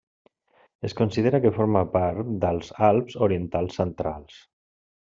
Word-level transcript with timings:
Es 0.89 0.95
considera 1.01 1.41
que 1.43 1.51
forma 1.59 1.85
part 1.99 2.33
dels 2.47 2.75
Alps 2.91 3.21
orientals 3.29 3.81
centrals. 3.83 4.43